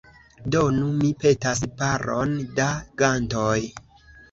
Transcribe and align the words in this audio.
Donu, 0.53 0.87
mi 1.01 1.09
petas, 1.25 1.61
paron 1.83 2.35
da 2.61 2.67
gantoj. 3.05 3.57